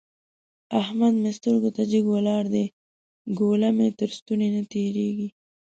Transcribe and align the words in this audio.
احمد 0.81 1.13
مې 1.21 1.31
سترګو 1.37 1.69
ته 1.75 1.83
جګ 1.91 2.05
ولاړ 2.11 2.43
دی؛ 2.53 2.65
ګوله 3.39 3.69
مې 3.77 3.87
تر 3.99 4.09
ستوني 4.17 4.47
نه 4.55 4.61
تېرېږي. 4.71 5.29